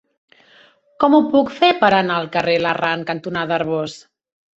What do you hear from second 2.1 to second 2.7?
al carrer